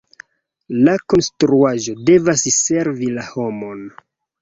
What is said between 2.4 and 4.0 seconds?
servi la homon.